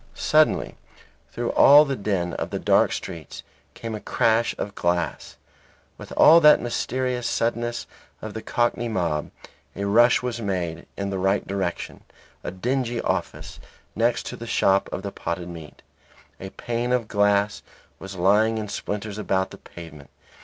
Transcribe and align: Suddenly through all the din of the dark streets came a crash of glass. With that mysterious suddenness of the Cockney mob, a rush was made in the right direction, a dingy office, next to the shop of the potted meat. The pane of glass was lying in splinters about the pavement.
Suddenly 0.15 0.77
through 1.31 1.51
all 1.51 1.85
the 1.85 1.95
din 1.95 2.33
of 2.33 2.49
the 2.49 2.57
dark 2.57 2.91
streets 2.91 3.43
came 3.75 3.93
a 3.93 3.99
crash 3.99 4.55
of 4.57 4.73
glass. 4.73 5.37
With 5.99 6.09
that 6.09 6.59
mysterious 6.59 7.27
suddenness 7.27 7.85
of 8.19 8.33
the 8.33 8.41
Cockney 8.41 8.87
mob, 8.87 9.29
a 9.75 9.85
rush 9.85 10.23
was 10.23 10.41
made 10.41 10.87
in 10.97 11.11
the 11.11 11.19
right 11.19 11.45
direction, 11.45 12.03
a 12.43 12.49
dingy 12.49 12.99
office, 12.99 13.59
next 13.95 14.25
to 14.25 14.35
the 14.35 14.47
shop 14.47 14.89
of 14.91 15.03
the 15.03 15.11
potted 15.11 15.49
meat. 15.49 15.83
The 16.39 16.49
pane 16.49 16.93
of 16.93 17.07
glass 17.07 17.61
was 17.99 18.15
lying 18.15 18.57
in 18.57 18.69
splinters 18.69 19.19
about 19.19 19.51
the 19.51 19.59
pavement. 19.59 20.09